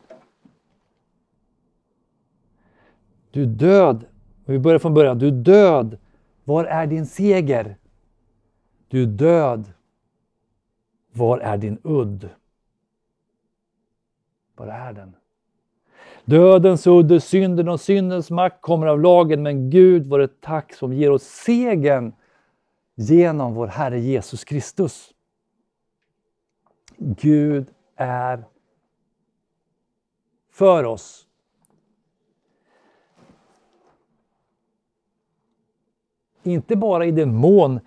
Du 3.32 3.46
död. 3.46 4.06
Vi 4.46 4.60
börjar 4.60 4.80
från 4.80 4.94
början. 4.94 5.20
Du 5.20 5.32
död. 5.32 5.98
Var 6.44 6.66
är 6.66 6.88
din 6.88 7.06
seger? 7.06 7.78
Du 8.88 9.06
död. 9.06 9.74
Var 11.12 11.40
är 11.40 11.58
din 11.58 11.78
udd? 11.84 12.30
Var 14.56 14.68
är 14.68 14.94
den? 14.94 15.16
Dödens 16.26 16.88
udd 16.88 17.12
är 17.12 17.20
synden 17.20 17.70
och 17.70 17.82
syndens 17.82 18.32
makt 18.32 18.62
kommer 18.62 18.88
av 18.88 19.02
lagen, 19.02 19.44
men 19.44 19.70
Gud 19.70 20.08
vare 20.08 20.28
tack 20.28 20.74
som 20.74 20.94
ger 20.94 21.12
oss 21.12 21.24
segern 21.24 22.14
genom 22.96 23.54
vår 23.54 23.68
Herre 23.68 24.00
Jesus 24.00 24.44
Kristus. 24.44 25.14
Gud 26.98 27.68
är 27.96 28.44
för 30.52 30.84
oss. 30.84 31.28
Inte 36.44 36.76
bara 36.76 37.06
i 37.06 37.12
den 37.12 37.36
mån 37.36 37.80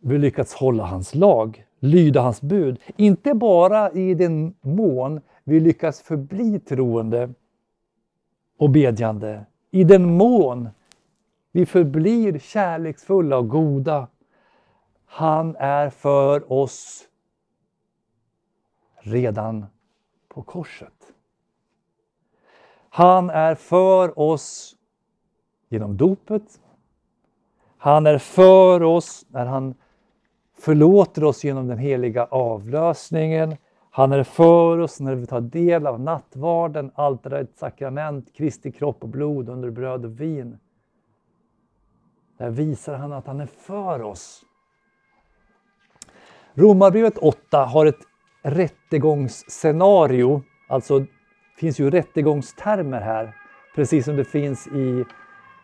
vi 0.00 0.18
lyckats 0.18 0.54
hålla 0.54 0.84
hans 0.84 1.14
lag, 1.14 1.64
lyda 1.78 2.20
hans 2.20 2.42
bud. 2.42 2.80
Inte 2.96 3.34
bara 3.34 3.92
i 3.92 4.14
den 4.14 4.54
mån 4.60 5.20
vi 5.44 5.60
lyckas 5.60 6.02
förbli 6.02 6.60
troende 6.60 7.34
och 8.58 8.70
bedjande. 8.70 9.46
I 9.70 9.84
den 9.84 10.16
mån 10.16 10.68
vi 11.52 11.66
förblir 11.66 12.38
kärleksfulla 12.38 13.38
och 13.38 13.48
goda. 13.48 14.08
Han 15.10 15.56
är 15.56 15.90
för 15.90 16.52
oss 16.52 17.08
redan 19.00 19.66
på 20.28 20.42
korset. 20.42 21.12
Han 22.88 23.30
är 23.30 23.54
för 23.54 24.18
oss 24.18 24.76
genom 25.68 25.96
dopet. 25.96 26.60
Han 27.78 28.06
är 28.06 28.18
för 28.18 28.82
oss 28.82 29.26
när 29.28 29.46
han 29.46 29.74
förlåter 30.58 31.24
oss 31.24 31.44
genom 31.44 31.66
den 31.66 31.78
heliga 31.78 32.24
avlösningen. 32.24 33.56
Han 33.90 34.12
är 34.12 34.22
för 34.22 34.78
oss 34.78 35.00
när 35.00 35.14
vi 35.14 35.26
tar 35.26 35.40
del 35.40 35.86
av 35.86 36.00
nattvarden, 36.00 36.90
altarets 36.94 37.58
sakrament, 37.58 38.34
Kristi 38.34 38.72
kropp 38.72 39.02
och 39.02 39.08
blod 39.08 39.48
under 39.48 39.70
bröd 39.70 40.04
och 40.04 40.20
vin. 40.20 40.58
Där 42.36 42.50
visar 42.50 42.94
han 42.94 43.12
att 43.12 43.26
han 43.26 43.40
är 43.40 43.46
för 43.46 44.02
oss. 44.02 44.44
Romarbrevet 46.58 47.18
8 47.18 47.64
har 47.64 47.86
ett 47.86 48.00
rättegångsscenario, 48.42 50.42
alltså 50.68 51.04
finns 51.56 51.80
ju 51.80 51.90
rättegångstermer 51.90 53.00
här, 53.00 53.36
precis 53.74 54.04
som 54.04 54.16
det 54.16 54.24
finns 54.24 54.66
i, 54.66 55.04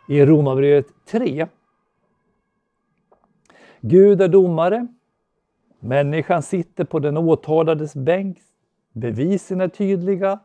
i 0.09 0.25
Romarbrevet 0.25 0.87
3. 1.11 1.47
Gud 3.81 4.21
är 4.21 4.29
domare. 4.29 4.87
Människan 5.81 6.43
sitter 6.43 6.85
på 6.85 6.99
den 6.99 7.17
åtalades 7.17 7.95
bänk. 7.95 8.39
Bevisen 8.93 9.61
är 9.61 9.69
tydliga. 9.69 10.41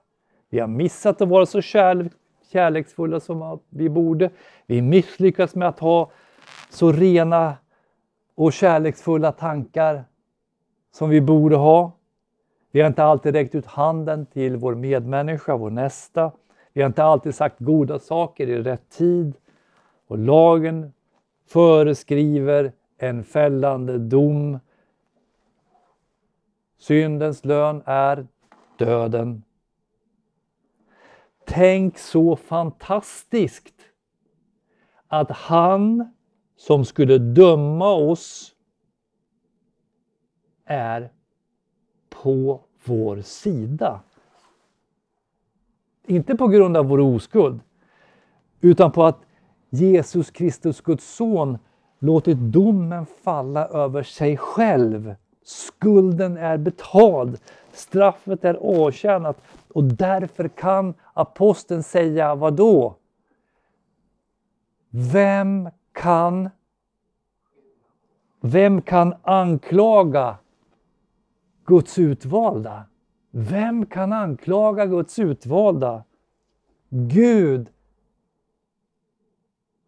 Vi 0.50 0.60
har 0.60 0.68
missat 0.68 1.22
att 1.22 1.30
vara 1.30 1.46
så 1.46 1.62
kärlek, 1.62 2.12
kärleksfulla 2.52 3.20
som 3.20 3.60
vi 3.70 3.90
borde. 3.90 4.30
Vi 4.66 4.82
misslyckas 4.82 5.56
med 5.56 5.68
att 5.68 5.80
ha 5.80 6.12
så 6.70 6.92
rena 6.92 7.58
och 8.36 8.54
kärleksfulla 8.54 9.32
tankar 9.32 10.06
som 10.92 11.10
vi 11.10 11.22
borde 11.22 11.56
ha. 11.56 11.92
Vi 12.72 12.82
har 12.82 12.88
inte 12.88 13.04
alltid 13.04 13.34
räckt 13.34 13.56
ut 13.56 13.66
handen 13.66 14.26
till 14.26 14.58
vår 14.58 14.76
medmänniska, 14.76 15.58
vår 15.58 15.70
nästa. 15.70 16.32
Vi 16.74 16.82
har 16.82 16.88
inte 16.88 17.04
alltid 17.04 17.36
sagt 17.36 17.60
goda 17.60 18.00
saker 18.00 18.48
i 18.48 18.62
rätt 18.62 18.90
tid. 18.90 19.34
Och 20.08 20.18
lagen 20.18 20.94
föreskriver 21.48 22.72
en 22.98 23.24
fällande 23.24 23.98
dom. 23.98 24.60
Syndens 26.78 27.46
lön 27.46 27.82
är 27.86 28.28
döden. 28.78 29.44
Tänk 31.46 31.98
så 31.98 32.36
fantastiskt 32.36 33.76
att 35.08 35.32
han 35.32 36.14
som 36.58 36.86
skulle 36.86 37.18
döma 37.18 37.92
oss 37.92 38.56
är 40.70 41.10
på 42.10 42.60
vår 42.84 43.22
sida. 43.22 44.00
Inte 46.06 46.36
på 46.36 46.48
grund 46.48 46.78
av 46.78 46.86
vår 46.86 47.00
oskuld, 47.00 47.60
utan 48.62 48.92
på 48.92 49.04
att 49.04 49.20
Jesus 49.70 50.32
Kristus, 50.32 50.82
Guds 50.82 51.16
son, 51.16 51.58
låtit 52.00 52.38
domen 52.38 53.06
falla 53.06 53.68
över 53.68 54.04
sig 54.04 54.38
själv. 54.38 55.16
Skulden 55.44 56.38
är 56.38 56.58
betald, 56.58 57.40
straffet 57.72 58.46
är 58.46 58.54
avtjänat 58.54 59.42
och 59.74 59.84
därför 59.84 60.48
kan 60.48 60.94
aposteln 61.14 61.84
säga 61.84 62.36
vad 62.36 62.54
då? 62.54 62.96
Vem 64.90 65.70
kan 65.92 66.50
vem 68.42 68.82
kan 68.82 69.16
anklaga 69.22 70.38
Guds 71.70 71.98
utvalda? 71.98 72.84
Vem 73.32 73.86
kan 73.86 74.14
anklaga 74.14 74.86
Guds 74.86 75.20
utvalda? 75.20 76.04
Gud 76.90 77.70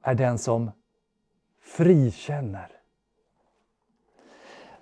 är 0.01 0.15
den 0.15 0.37
som 0.37 0.71
frikänner. 1.61 2.67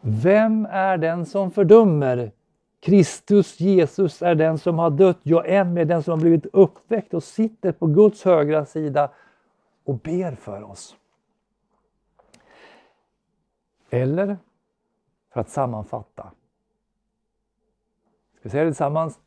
Vem 0.02 0.66
är 0.66 0.98
den 0.98 1.26
som 1.26 1.52
fördömer? 1.52 2.32
Kristus 2.80 3.60
Jesus 3.60 4.22
är 4.22 4.36
den 4.36 4.58
som 4.58 4.80
har 4.80 4.90
dött, 4.90 5.20
ja 5.24 5.46
än 5.46 5.74
med 5.74 5.88
den 5.88 6.04
som 6.04 6.12
har 6.12 6.22
blivit 6.22 6.46
uppväckt 6.46 7.14
och 7.14 7.24
sitter 7.24 7.72
på 7.72 7.88
Guds 7.88 8.24
högra 8.24 8.66
sida 8.66 9.12
och 9.84 9.96
ber 9.96 10.36
för 10.36 10.64
oss. 10.64 10.96
Eller, 13.90 14.38
för 15.34 15.42
att 15.42 15.50
sammanfatta. 15.50 16.32
Ska 18.40 18.50
vi 18.50 18.50
säga 18.50 18.64
det 18.64 18.70
tillsammans? 18.70 19.20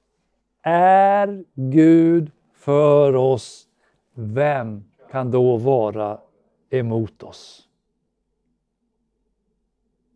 Är 0.63 1.45
Gud 1.55 2.31
för 2.55 3.15
oss, 3.17 3.67
vem 4.15 4.85
kan 5.11 5.31
då 5.31 5.57
vara 5.57 6.19
emot 6.71 7.23
oss? 7.23 7.69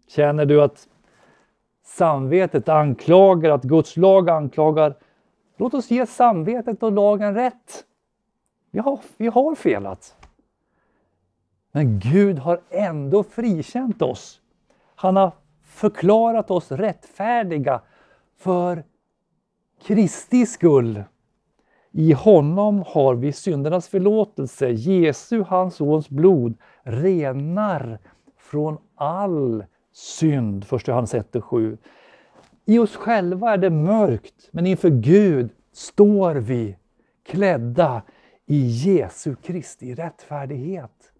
Känner 0.08 0.46
du 0.46 0.62
att 0.62 0.88
samvetet 1.84 2.68
anklagar, 2.68 3.50
att 3.50 3.62
Guds 3.62 3.96
lag 3.96 4.30
anklagar? 4.30 4.94
Låt 5.56 5.74
oss 5.74 5.90
ge 5.90 6.06
samvetet 6.06 6.82
och 6.82 6.92
lagen 6.92 7.34
rätt. 7.34 7.84
Vi 8.70 8.78
har, 8.78 9.00
vi 9.16 9.26
har 9.26 9.54
felat. 9.54 10.16
Men 11.72 11.98
Gud 11.98 12.38
har 12.38 12.60
ändå 12.70 13.22
frikänt 13.22 14.02
oss. 14.02 14.40
Han 14.94 15.16
har 15.16 15.32
förklarat 15.62 16.50
oss 16.50 16.72
rättfärdiga 16.72 17.80
för 18.36 18.84
Kristi 19.82 20.46
skull. 20.46 21.04
I 21.90 22.12
honom 22.12 22.84
har 22.86 23.14
vi 23.14 23.32
syndernas 23.32 23.88
förlåtelse. 23.88 24.68
Jesu, 24.68 25.42
hans 25.42 25.74
sons 25.74 26.08
blod, 26.08 26.54
renar 26.82 27.98
från 28.36 28.78
all 28.94 29.64
synd. 29.92 30.66
1 30.72 30.88
Johannes 30.88 31.14
1 31.14 31.36
och 31.36 31.44
7. 31.44 31.78
I 32.64 32.78
oss 32.78 32.96
själva 32.96 33.52
är 33.52 33.56
det 33.56 33.70
mörkt, 33.70 34.48
men 34.50 34.66
inför 34.66 34.90
Gud 34.90 35.50
står 35.72 36.34
vi 36.34 36.76
klädda 37.22 38.02
i 38.46 38.66
Jesu 38.66 39.34
Kristi 39.34 39.94
rättfärdighet. 39.94 41.12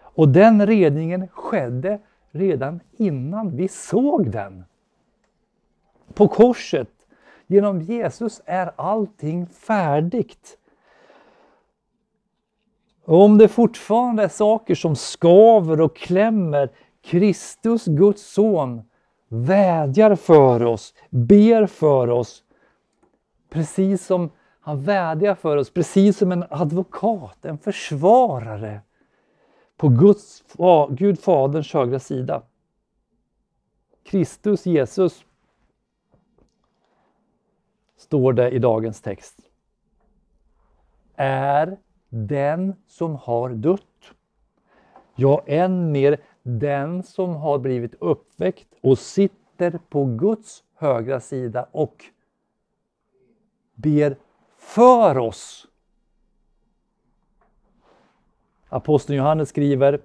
Och 0.00 0.28
den 0.28 0.66
redningen 0.66 1.28
skedde 1.28 2.00
redan 2.30 2.80
innan 2.92 3.56
vi 3.56 3.68
såg 3.68 4.30
den. 4.30 4.64
På 6.14 6.28
korset, 6.28 6.88
genom 7.46 7.80
Jesus 7.80 8.40
är 8.44 8.72
allting 8.76 9.46
färdigt. 9.46 10.58
Och 13.04 13.22
om 13.22 13.38
det 13.38 13.48
fortfarande 13.48 14.22
är 14.22 14.28
saker 14.28 14.74
som 14.74 14.96
skaver 14.96 15.80
och 15.80 15.96
klämmer, 15.96 16.70
Kristus, 17.02 17.84
Guds 17.84 18.22
son, 18.32 18.82
vädjar 19.28 20.14
för 20.14 20.64
oss, 20.64 20.94
ber 21.10 21.66
för 21.66 22.10
oss. 22.10 22.42
Precis 23.50 24.06
som 24.06 24.30
han 24.60 24.82
vädjar 24.82 25.34
för 25.34 25.56
oss, 25.56 25.70
precis 25.70 26.18
som 26.18 26.32
en 26.32 26.44
advokat, 26.50 27.44
en 27.44 27.58
försvarare 27.58 28.80
på 29.76 29.88
Guds, 29.88 30.44
Gud 30.90 31.20
Faderns 31.20 31.72
högra 31.72 31.98
sida. 31.98 32.42
Kristus, 34.04 34.66
Jesus, 34.66 35.24
står 37.98 38.32
det 38.32 38.50
i 38.50 38.58
dagens 38.58 39.00
text, 39.00 39.40
är 41.16 41.76
den 42.08 42.74
som 42.86 43.16
har 43.16 43.50
dött. 43.50 43.82
Ja, 45.14 45.42
än 45.46 45.92
mer 45.92 46.20
den 46.42 47.02
som 47.02 47.34
har 47.34 47.58
blivit 47.58 47.94
uppväckt 47.94 48.74
och 48.80 48.98
sitter 48.98 49.78
på 49.88 50.04
Guds 50.04 50.64
högra 50.74 51.20
sida 51.20 51.66
och 51.72 52.04
ber 53.74 54.16
för 54.56 55.18
oss. 55.18 55.66
Aposteln 58.68 59.16
Johannes 59.16 59.48
skriver, 59.48 60.00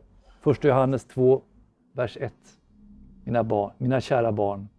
1 0.45 0.63
Johannes 0.63 1.05
2, 1.05 1.41
vers 1.93 2.17
1. 2.17 2.33
Mina, 3.23 3.43
barn, 3.43 3.71
mina 3.77 4.01
kära 4.01 4.31
barn. 4.31 4.69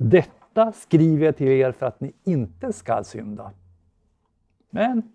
Detta 0.00 0.72
skriver 0.72 1.26
jag 1.26 1.36
till 1.36 1.48
er 1.48 1.72
för 1.72 1.86
att 1.86 2.00
ni 2.00 2.12
inte 2.24 2.72
skall 2.72 3.04
synda. 3.04 3.52
Men 4.70 5.12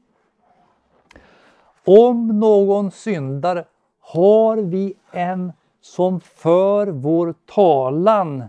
om 1.86 2.40
någon 2.40 2.92
syndar 2.92 3.66
har 4.00 4.58
vi 4.58 4.94
en 5.12 5.54
som 5.82 6.20
för 6.20 6.88
vår 6.88 7.34
talan 7.46 8.44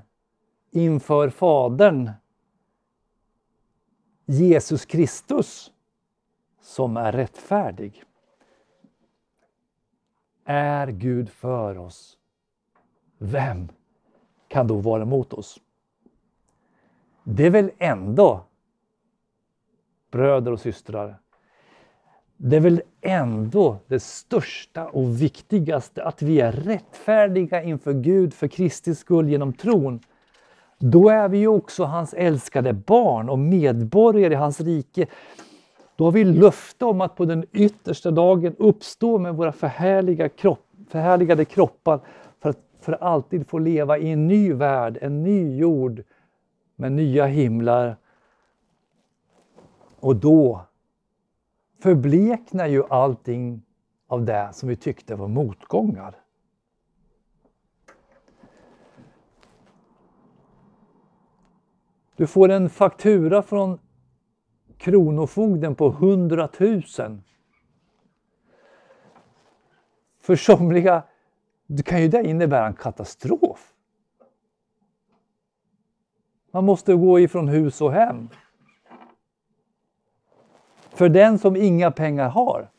inför 0.70 1.30
Fadern. 1.30 2.10
Jesus 4.24 4.84
Kristus 4.84 5.72
som 6.60 6.96
är 6.96 7.12
rättfärdig. 7.12 8.04
Är 10.44 10.86
Gud 10.86 11.28
för 11.28 11.78
oss? 11.78 12.18
Vem 13.18 13.68
kan 14.48 14.66
då 14.66 14.76
vara 14.76 15.02
emot 15.02 15.32
oss? 15.32 15.60
Det 17.24 17.46
är 17.46 17.50
väl 17.50 17.70
ändå, 17.78 18.44
bröder 20.10 20.52
och 20.52 20.60
systrar, 20.60 21.18
det 22.36 22.56
är 22.56 22.60
väl 22.60 22.82
ändå 23.00 23.78
det 23.86 24.00
största 24.00 24.86
och 24.86 25.22
viktigaste 25.22 26.04
att 26.04 26.22
vi 26.22 26.40
är 26.40 26.52
rättfärdiga 26.52 27.62
inför 27.62 27.92
Gud 27.92 28.34
för 28.34 28.48
Kristi 28.48 28.94
skull 28.94 29.28
genom 29.28 29.52
tron. 29.52 30.00
Då 30.78 31.08
är 31.08 31.28
vi 31.28 31.38
ju 31.38 31.48
också 31.48 31.84
hans 31.84 32.14
älskade 32.14 32.72
barn 32.72 33.28
och 33.28 33.38
medborgare 33.38 34.32
i 34.32 34.36
hans 34.36 34.60
rike. 34.60 35.06
Då 35.96 36.04
har 36.04 36.12
vi 36.12 36.24
löfte 36.24 36.84
om 36.84 37.00
att 37.00 37.16
på 37.16 37.24
den 37.24 37.46
yttersta 37.52 38.10
dagen 38.10 38.54
uppstå 38.58 39.18
med 39.18 39.34
våra 39.34 39.52
förhärliga 39.52 40.28
kropp, 40.28 40.66
förhärligade 40.88 41.44
kroppar 41.44 42.00
för 42.42 42.50
att 42.50 42.58
för 42.80 42.92
alltid 42.92 43.48
få 43.48 43.58
leva 43.58 43.98
i 43.98 44.10
en 44.10 44.26
ny 44.26 44.52
värld, 44.52 44.98
en 45.00 45.22
ny 45.22 45.56
jord 45.56 46.02
med 46.76 46.92
nya 46.92 47.26
himlar. 47.26 47.96
Och 50.00 50.16
då 50.16 50.66
förbleknar 51.78 52.66
ju 52.66 52.84
allting 52.90 53.62
av 54.06 54.24
det 54.24 54.50
som 54.52 54.68
vi 54.68 54.76
tyckte 54.76 55.14
var 55.14 55.28
motgångar. 55.28 56.14
Du 62.16 62.26
får 62.26 62.48
en 62.48 62.70
faktura 62.70 63.42
från 63.42 63.78
Kronofogden 64.76 65.74
på 65.74 65.88
100 65.88 66.48
000. 66.58 66.82
För 70.20 70.36
somliga 70.36 71.02
kan 71.84 72.02
ju 72.02 72.08
det 72.08 72.24
innebära 72.24 72.66
en 72.66 72.74
katastrof. 72.74 73.73
Man 76.54 76.64
måste 76.64 76.94
gå 76.94 77.20
ifrån 77.20 77.48
hus 77.48 77.80
och 77.80 77.92
hem. 77.92 78.28
För 80.90 81.08
den 81.08 81.38
som 81.38 81.56
inga 81.56 81.90
pengar 81.90 82.28
har. 82.28 82.70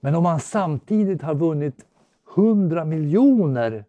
Men 0.00 0.14
om 0.14 0.22
man 0.22 0.40
samtidigt 0.40 1.22
har 1.22 1.34
vunnit 1.34 1.86
100 2.36 2.84
miljoner 2.84 3.84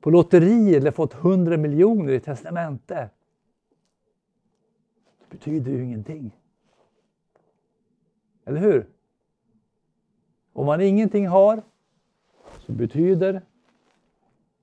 på 0.00 0.10
lotteri 0.10 0.74
eller 0.74 0.90
fått 0.90 1.14
100 1.14 1.56
miljoner 1.56 2.12
i 2.12 2.20
testamente. 2.20 3.10
Det 5.18 5.30
betyder 5.30 5.72
ju 5.72 5.84
ingenting. 5.84 6.30
Eller 8.44 8.60
hur? 8.60 8.86
Om 10.52 10.66
man 10.66 10.80
ingenting 10.80 11.28
har 11.28 11.62
så 12.58 12.72
betyder 12.72 13.42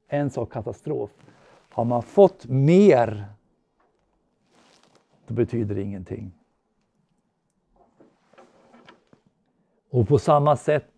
en 0.08 0.30
sak 0.30 0.52
katastrof. 0.52 1.12
Har 1.76 1.86
man 1.86 2.04
fått 2.04 2.46
mer 2.46 3.36
då 5.28 5.34
betyder 5.34 5.76
det 5.76 5.82
ingenting. 5.82 6.32
Och 9.90 10.08
på 10.08 10.20
samma 10.20 10.58
sätt 10.58 10.92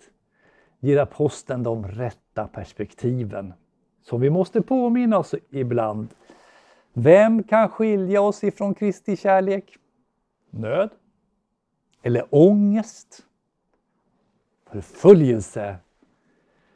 ger 0.79 0.97
aposteln 0.97 1.63
de 1.63 1.87
rätta 1.87 2.47
perspektiven 2.47 3.53
som 4.01 4.21
vi 4.21 4.29
måste 4.29 4.61
påminna 4.61 5.17
oss 5.17 5.35
ibland. 5.49 6.07
Vem 6.93 7.43
kan 7.43 7.69
skilja 7.69 8.21
oss 8.21 8.43
ifrån 8.43 8.73
Kristi 8.73 9.17
kärlek? 9.17 9.77
Nöd? 10.49 10.89
Eller 12.01 12.25
ångest? 12.29 13.25
Förföljelse? 14.65 15.77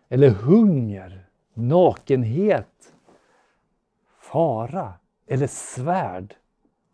Eller 0.10 0.30
hunger? 0.30 1.26
Nakenhet? 1.54 2.94
Fara? 4.32 4.94
Eller 5.28 5.48
svärd? 5.48 6.36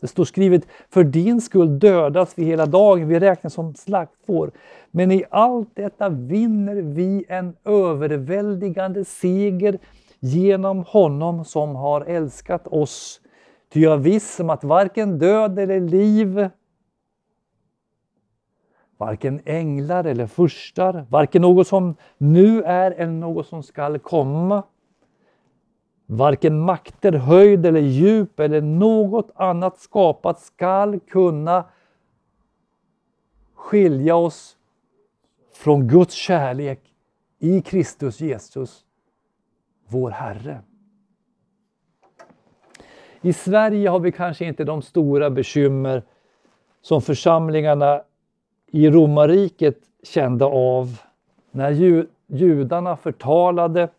Det 0.01 0.07
står 0.07 0.25
skrivet, 0.25 0.67
för 0.89 1.03
din 1.03 1.41
skull 1.41 1.79
dödas 1.79 2.33
vi 2.35 2.43
hela 2.43 2.65
dagen, 2.65 3.07
vi 3.07 3.19
räknas 3.19 3.53
som 3.53 3.75
slaktfår. 3.75 4.51
Men 4.91 5.11
i 5.11 5.23
allt 5.29 5.69
detta 5.75 6.09
vinner 6.09 6.75
vi 6.75 7.25
en 7.29 7.55
överväldigande 7.65 9.05
seger 9.05 9.79
genom 10.19 10.83
honom 10.83 11.45
som 11.45 11.75
har 11.75 12.01
älskat 12.01 12.67
oss. 12.67 13.21
Ty 13.73 13.79
jag 13.79 13.93
är 13.93 13.97
viss 13.97 14.39
om 14.39 14.49
att 14.49 14.63
varken 14.63 15.19
död 15.19 15.59
eller 15.59 15.79
liv, 15.79 16.49
varken 18.97 19.41
änglar 19.45 20.03
eller 20.03 20.27
furstar, 20.27 21.05
varken 21.09 21.41
något 21.41 21.67
som 21.67 21.95
nu 22.17 22.63
är 22.63 22.91
eller 22.91 23.11
något 23.11 23.47
som 23.47 23.63
skall 23.63 23.99
komma, 23.99 24.63
Varken 26.09 26.59
makter, 26.59 27.13
höjd 27.13 27.65
eller 27.65 27.79
djup 27.79 28.39
eller 28.39 28.61
något 28.61 29.31
annat 29.35 29.79
skapat 29.79 30.39
skall 30.39 30.99
kunna 30.99 31.65
skilja 33.53 34.15
oss 34.15 34.57
från 35.53 35.87
Guds 35.87 36.13
kärlek 36.13 36.79
i 37.39 37.61
Kristus 37.61 38.21
Jesus, 38.21 38.85
vår 39.87 40.09
Herre. 40.09 40.61
I 43.21 43.33
Sverige 43.33 43.89
har 43.89 43.99
vi 43.99 44.11
kanske 44.11 44.45
inte 44.45 44.63
de 44.63 44.81
stora 44.81 45.29
bekymmer 45.29 46.03
som 46.81 47.01
församlingarna 47.01 48.01
i 48.71 48.89
romarriket 48.89 49.77
kände 50.03 50.45
av 50.45 51.01
när 51.51 52.01
judarna 52.27 52.97
förtalade 52.97 53.89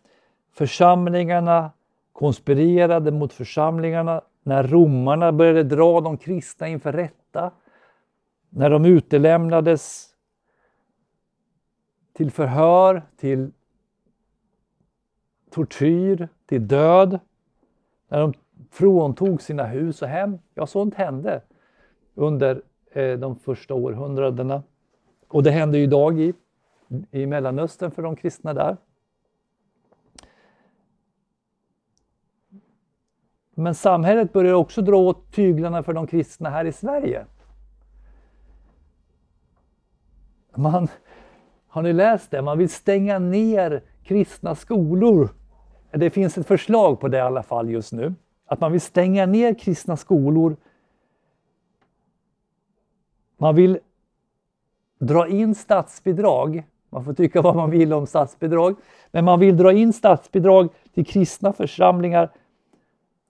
församlingarna 0.51 1.71
konspirerade 2.19 3.11
mot 3.11 3.33
församlingarna, 3.33 4.21
när 4.43 4.63
romarna 4.63 5.31
började 5.31 5.63
dra 5.63 6.01
de 6.01 6.17
kristna 6.17 6.67
inför 6.67 6.93
rätta, 6.93 7.51
när 8.49 8.69
de 8.69 8.85
utelämnades 8.85 10.09
till 12.13 12.31
förhör, 12.31 13.01
till 13.17 13.51
tortyr, 15.49 16.27
till 16.45 16.67
död, 16.67 17.19
när 18.07 18.19
de 18.19 18.33
fråntog 18.71 19.41
sina 19.41 19.63
hus 19.63 20.01
och 20.01 20.07
hem. 20.07 20.37
Ja, 20.53 20.67
sånt 20.67 20.95
hände 20.95 21.41
under 22.15 22.61
eh, 22.91 23.19
de 23.19 23.35
första 23.35 23.73
århundradena. 23.73 24.63
Och 25.27 25.43
det 25.43 25.51
händer 25.51 25.77
ju 25.77 25.83
idag 25.83 26.19
i, 26.19 26.33
i 27.11 27.25
Mellanöstern 27.25 27.91
för 27.91 28.01
de 28.01 28.15
kristna 28.15 28.53
där. 28.53 28.77
Men 33.59 33.75
samhället 33.75 34.33
börjar 34.33 34.53
också 34.53 34.81
dra 34.81 34.97
åt 34.97 35.31
tyglarna 35.31 35.83
för 35.83 35.93
de 35.93 36.07
kristna 36.07 36.49
här 36.49 36.65
i 36.65 36.71
Sverige. 36.71 37.25
Man, 40.55 40.87
har 41.67 41.81
ni 41.81 41.93
läst 41.93 42.31
det? 42.31 42.41
Man 42.41 42.57
vill 42.57 42.69
stänga 42.69 43.19
ner 43.19 43.83
kristna 44.03 44.55
skolor. 44.55 45.29
Det 45.91 46.09
finns 46.09 46.37
ett 46.37 46.47
förslag 46.47 46.99
på 46.99 47.07
det 47.07 47.17
i 47.17 47.21
alla 47.21 47.43
fall 47.43 47.69
just 47.69 47.93
nu. 47.93 48.13
Att 48.45 48.59
man 48.59 48.71
vill 48.71 48.81
stänga 48.81 49.25
ner 49.25 49.53
kristna 49.53 49.97
skolor. 49.97 50.55
Man 53.37 53.55
vill 53.55 53.79
dra 54.99 55.27
in 55.27 55.55
statsbidrag. 55.55 56.63
Man 56.89 57.05
får 57.05 57.13
tycka 57.13 57.41
vad 57.41 57.55
man 57.55 57.69
vill 57.69 57.93
om 57.93 58.07
statsbidrag. 58.07 58.75
Men 59.11 59.25
man 59.25 59.39
vill 59.39 59.57
dra 59.57 59.73
in 59.73 59.93
statsbidrag 59.93 60.69
till 60.93 61.05
kristna 61.05 61.53
församlingar 61.53 62.29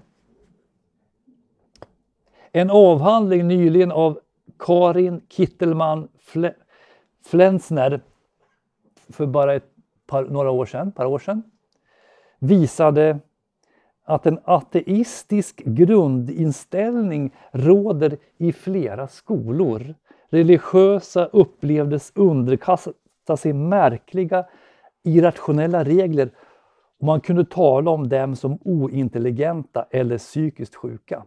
En 2.52 2.70
avhandling 2.70 3.48
nyligen 3.48 3.92
av 3.92 4.20
Karin 4.60 5.22
Kittelman 5.30 6.08
Flensner 7.26 8.02
för 9.10 9.26
bara 9.26 9.54
ett 9.54 9.70
par, 10.08 10.24
några 10.24 10.52
år 10.52 10.66
sedan, 10.66 10.92
par 10.92 11.06
år 11.06 11.20
sedan 11.20 11.44
visade 12.40 13.20
att 14.04 14.26
en 14.26 14.40
ateistisk 14.44 15.62
grundinställning 15.66 17.36
råder 17.52 18.18
i 18.38 18.54
flera 18.54 19.08
skolor. 19.08 19.96
Religiösa 20.30 21.26
upplevdes 21.26 22.12
fästa 23.24 23.38
sig 23.38 23.54
märkliga 23.54 24.46
irrationella 25.04 25.84
regler 25.84 26.32
och 27.00 27.06
man 27.06 27.22
kunde 27.22 27.46
tala 27.46 27.92
om 27.92 28.10
dem 28.10 28.36
som 28.36 28.60
ointelligenta 28.62 29.86
eller 29.92 30.18
psykiskt 30.18 30.76
sjuka. 30.76 31.26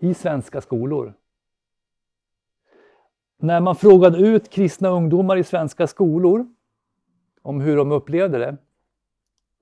I 0.00 0.14
svenska 0.14 0.60
skolor. 0.60 1.14
När 3.38 3.60
man 3.60 3.76
frågade 3.76 4.18
ut 4.18 4.50
kristna 4.50 4.88
ungdomar 4.88 5.36
i 5.36 5.44
svenska 5.44 5.86
skolor 5.86 6.46
om 7.42 7.60
hur 7.60 7.76
de 7.76 7.92
upplevde 7.92 8.38
det, 8.38 8.56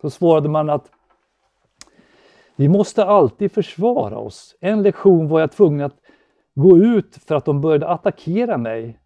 så 0.01 0.11
svarade 0.11 0.49
man 0.49 0.71
att 0.71 0.91
vi 2.57 2.69
måste 2.69 3.05
alltid 3.05 3.53
försvara 3.53 4.19
oss. 4.19 4.57
En 4.61 4.83
lektion 4.83 5.29
var 5.29 5.41
jag 5.41 5.53
tvungen 5.53 5.87
att 5.87 6.01
gå 6.55 6.79
ut 6.79 7.17
för 7.17 7.35
att 7.35 7.45
de 7.45 7.61
började 7.61 7.89
attackera 7.89 8.59
mig. 8.59 8.99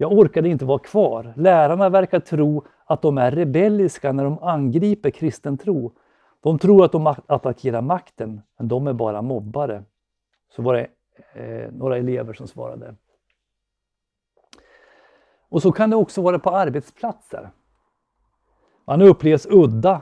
Jag 0.00 0.12
orkade 0.12 0.48
inte 0.48 0.64
vara 0.64 0.78
kvar. 0.78 1.32
Lärarna 1.36 1.88
verkar 1.88 2.20
tro 2.20 2.64
att 2.84 3.02
de 3.02 3.18
är 3.18 3.30
rebelliska 3.30 4.12
när 4.12 4.24
de 4.24 4.38
angriper 4.38 5.10
kristen 5.10 5.58
tro. 5.58 5.92
De 6.40 6.58
tror 6.58 6.84
att 6.84 6.92
de 6.92 7.14
attackerar 7.26 7.80
makten, 7.80 8.42
men 8.58 8.68
de 8.68 8.86
är 8.86 8.92
bara 8.92 9.22
mobbare. 9.22 9.84
Så 10.50 10.62
var 10.62 10.74
det 10.74 10.88
eh, 11.32 11.72
några 11.72 11.96
elever 11.96 12.32
som 12.32 12.48
svarade. 12.48 12.94
Och 15.48 15.62
så 15.62 15.72
kan 15.72 15.90
det 15.90 15.96
också 15.96 16.22
vara 16.22 16.38
på 16.38 16.50
arbetsplatser. 16.50 17.50
Man 18.84 19.02
upplevs 19.02 19.46
udda 19.50 20.00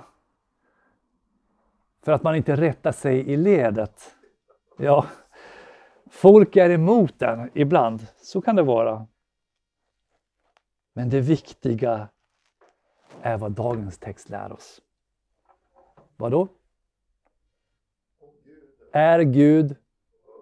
för 2.05 2.13
att 2.13 2.23
man 2.23 2.37
inte 2.37 2.57
rättar 2.57 2.93
sig 2.93 3.19
i 3.19 3.37
ledet. 3.37 4.15
Ja, 4.79 5.07
folk 6.11 6.57
är 6.57 6.71
emot 6.71 7.19
den 7.19 7.51
ibland, 7.55 8.07
så 8.17 8.41
kan 8.41 8.57
det 8.57 8.63
vara. 8.63 9.07
Men 10.97 11.09
det 11.09 11.21
viktiga 11.21 12.09
är 13.23 13.39
vad 13.39 13.53
dagens 13.53 13.99
text 13.99 14.29
lär 14.29 14.53
oss. 14.53 14.81
Vad 16.17 16.31
då? 16.31 16.49
Är 18.93 19.21
Gud 19.21 19.77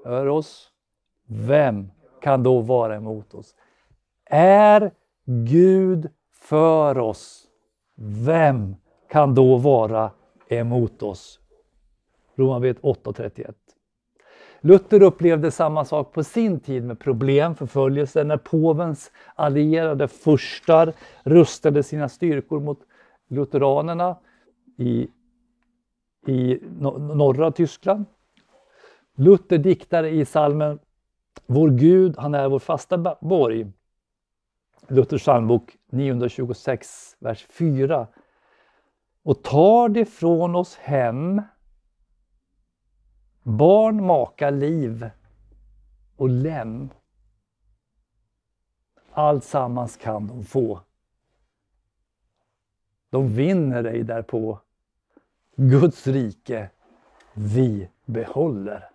för 0.03 0.27
oss? 0.27 0.71
Vem 1.27 1.91
kan 2.21 2.43
då 2.43 2.61
vara 2.61 2.97
emot 2.97 3.35
oss? 3.35 3.55
Är 4.25 4.91
Gud 5.25 6.11
för 6.31 6.99
oss? 6.99 7.47
Vem 8.27 8.77
kan 9.09 9.35
då 9.35 9.57
vara 9.57 10.11
emot 10.49 11.03
oss? 11.03 11.41
Romarbrevet 12.35 12.83
8.31. 12.83 13.55
Luther 14.65 15.03
upplevde 15.03 15.51
samma 15.51 15.85
sak 15.85 16.13
på 16.13 16.25
sin 16.25 16.61
tid 16.61 16.85
med 16.85 16.99
problem, 16.99 17.55
förföljelse, 17.55 18.25
när 18.25 18.37
påvens 18.37 19.13
allierade 19.35 20.09
furstar 20.09 20.93
rustade 21.23 21.83
sina 21.83 22.09
styrkor 22.09 22.61
mot 22.61 22.81
lutheranerna 23.29 24.17
i, 24.77 25.09
i 26.27 26.59
norra 26.99 27.51
Tyskland. 27.51 28.05
Luther 29.17 29.59
diktar 29.59 30.05
i 30.05 30.25
salmen 30.25 30.79
Vår 31.47 31.71
Gud, 31.71 32.15
han 32.19 32.35
är 32.35 32.49
vår 32.49 32.59
fasta 32.59 33.17
borg. 33.21 33.67
Luthers 34.89 35.23
psalmbok 35.23 35.77
926, 35.91 37.17
vers 37.19 37.47
4. 37.51 38.07
Och 39.23 39.43
tar 39.43 39.89
det 39.89 40.05
från 40.05 40.55
oss 40.55 40.77
hem 40.77 41.43
barn, 43.45 44.05
maka, 44.05 44.51
liv 44.51 45.11
och 46.17 46.29
lem. 46.29 46.89
Allt 49.11 49.45
sammans 49.45 49.97
kan 49.97 50.27
de 50.27 50.45
få. 50.45 50.81
De 53.11 53.29
vinner 53.29 53.83
dig 53.83 54.03
därpå. 54.03 54.59
Guds 55.57 56.07
rike 56.07 56.71
vi 57.35 57.89
behåller. 58.05 58.91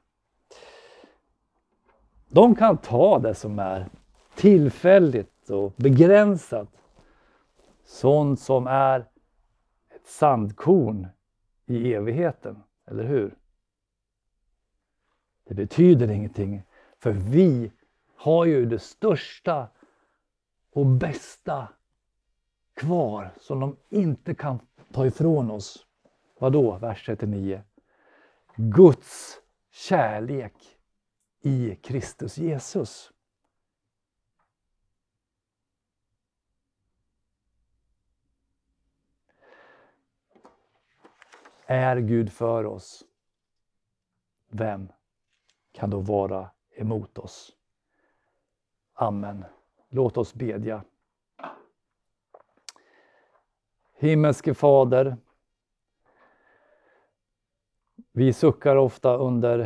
De 2.28 2.56
kan 2.56 2.78
ta 2.78 3.20
det 3.20 3.36
som 3.36 3.60
är 3.60 3.90
tillfälligt 4.36 5.50
och 5.50 5.74
begränsat. 5.76 6.68
Sånt 7.86 8.40
som 8.40 8.68
är 8.68 9.00
ett 9.96 10.08
sandkorn 10.08 11.08
i 11.66 11.94
evigheten, 11.94 12.64
eller 12.86 13.04
hur? 13.04 13.36
Det 15.50 15.56
betyder 15.56 16.12
ingenting, 16.12 16.64
för 17.00 17.12
vi 17.12 17.72
har 18.16 18.46
ju 18.46 18.66
det 18.66 18.80
största 18.80 19.68
och 20.72 20.86
bästa 20.86 21.68
kvar 22.74 23.34
som 23.40 23.60
de 23.60 23.78
inte 23.90 24.36
kan 24.36 24.60
ta 24.92 25.06
ifrån 25.06 25.52
oss. 25.52 25.86
Vadå? 26.40 26.78
Vers 26.78 27.06
39. 27.06 27.64
Guds 28.56 29.40
kärlek 29.72 30.54
i 31.42 31.76
Kristus 31.76 32.38
Jesus. 32.38 33.12
Är 41.66 41.98
Gud 41.98 42.32
för 42.32 42.66
oss? 42.66 43.04
Vem 44.50 44.90
kan 45.80 45.90
då 45.90 46.00
vara 46.00 46.50
emot 46.76 47.18
oss? 47.18 47.56
Amen. 48.94 49.46
Låt 49.90 50.18
oss 50.18 50.34
bedja. 50.34 50.84
Himmelske 53.94 54.54
Fader, 54.54 55.18
vi 58.12 58.34
suckar 58.34 58.76
ofta 58.76 59.18
under 59.18 59.58